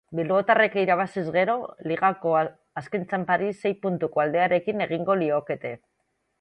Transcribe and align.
Bilbotarrek 0.17 0.77
irabaziz 0.83 1.23
gero, 1.35 1.57
ligako 1.91 2.33
azken 2.83 3.07
txanpari 3.13 3.53
sei 3.61 3.75
puntuko 3.87 4.25
aldearekin 4.27 4.85
ekingo 4.89 5.23
liokete. 5.25 5.77